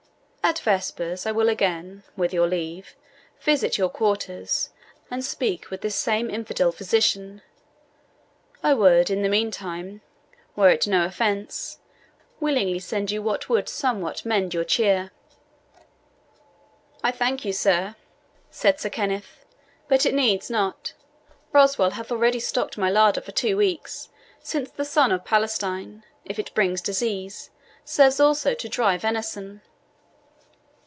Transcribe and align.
At 0.43 0.59
vespers 0.59 1.25
I 1.25 1.31
will 1.31 1.47
again, 1.47 2.03
with 2.17 2.33
your 2.33 2.47
leave, 2.47 2.95
visit 3.39 3.77
your 3.77 3.87
quarters, 3.87 4.71
and 5.09 5.23
speak 5.23 5.69
with 5.69 5.79
this 5.79 5.95
same 5.95 6.29
infidel 6.29 6.73
physician. 6.73 7.41
I 8.61 8.73
would, 8.73 9.09
in 9.09 9.21
the 9.21 9.29
meantime, 9.29 10.01
were 10.57 10.69
it 10.69 10.87
no 10.87 11.05
offence, 11.05 11.79
willingly 12.41 12.79
send 12.79 13.11
you 13.11 13.21
what 13.23 13.47
would 13.47 13.69
somewhat 13.69 14.25
mend 14.25 14.53
your 14.53 14.65
cheer." 14.65 15.11
"I 17.01 17.11
thank 17.11 17.45
you, 17.45 17.53
sir," 17.53 17.95
said 18.49 18.77
Sir 18.77 18.89
Kenneth, 18.89 19.45
"but 19.87 20.05
it 20.05 20.13
needs 20.13 20.49
not. 20.49 20.91
Roswal 21.53 21.91
hath 21.91 22.11
already 22.11 22.41
stocked 22.41 22.77
my 22.77 22.89
larder 22.89 23.21
for 23.21 23.31
two 23.31 23.55
weeks, 23.55 24.09
since 24.41 24.69
the 24.69 24.83
sun 24.85 25.13
of 25.13 25.23
Palestine, 25.23 26.03
if 26.25 26.37
it 26.37 26.53
brings 26.53 26.81
diseases, 26.81 27.51
serves 27.85 28.19
also 28.19 28.53
to 28.55 28.67
dry 28.67 28.97
venison." 28.97 29.61